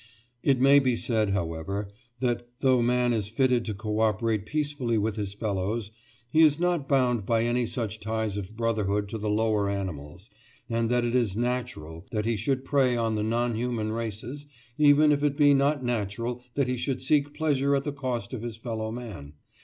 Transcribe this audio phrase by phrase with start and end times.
[0.41, 1.87] It may be said, however,
[2.21, 5.91] that though man is fitted to co operate peacefully with his fellows,
[6.31, 10.31] he is not bound by any such ties of brotherhood to the lower animals,
[10.67, 15.11] and that it is "natural" that he should prey on the non human races, even
[15.11, 18.55] if it be not natural that he should seek pleasure at the cost of his
[18.57, 19.33] fellow man.